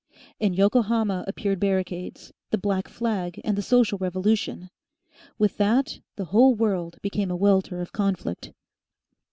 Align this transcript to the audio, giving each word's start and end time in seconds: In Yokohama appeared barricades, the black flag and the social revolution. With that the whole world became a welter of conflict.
In 0.39 0.55
Yokohama 0.55 1.23
appeared 1.27 1.59
barricades, 1.59 2.33
the 2.49 2.57
black 2.57 2.87
flag 2.87 3.39
and 3.43 3.55
the 3.55 3.61
social 3.61 3.99
revolution. 3.99 4.71
With 5.37 5.57
that 5.57 5.99
the 6.15 6.25
whole 6.25 6.55
world 6.55 6.97
became 7.03 7.29
a 7.29 7.35
welter 7.35 7.81
of 7.81 7.93
conflict. 7.93 8.51